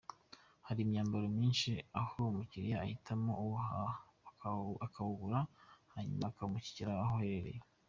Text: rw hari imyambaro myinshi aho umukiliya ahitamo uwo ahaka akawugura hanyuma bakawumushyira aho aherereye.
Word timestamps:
rw 0.59 0.65
hari 0.67 0.79
imyambaro 0.85 1.25
myinshi 1.37 1.69
aho 2.01 2.15
umukiliya 2.31 2.77
ahitamo 2.83 3.31
uwo 3.43 3.57
ahaka 3.65 4.47
akawugura 4.85 5.39
hanyuma 5.93 6.25
bakawumushyira 6.29 6.91
aho 7.05 7.13
aherereye. 7.19 7.61